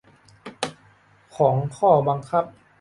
[1.35, 2.43] ของข้อบังคับ